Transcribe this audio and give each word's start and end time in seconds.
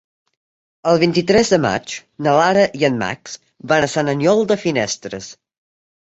El 0.91 0.99
vint-i-tres 1.01 1.51
de 1.55 1.57
maig 1.65 1.97
na 2.27 2.33
Lara 2.39 2.63
i 2.83 2.87
en 2.89 2.97
Max 3.01 3.35
van 3.73 3.85
a 3.85 3.89
Sant 3.97 4.09
Aniol 4.15 4.41
de 4.53 4.57
Finestres. 4.63 5.29